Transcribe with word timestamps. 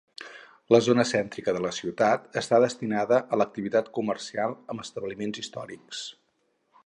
La 0.75 0.79
zona 0.85 1.03
cèntrica 1.09 1.53
de 1.57 1.61
la 1.65 1.73
ciutat 1.79 2.39
està 2.41 2.61
destinada 2.63 3.19
a 3.21 3.39
l'activitat 3.41 3.93
comercial 3.99 4.55
amb 4.75 4.85
establiments 4.87 5.43
històrics. 5.43 6.03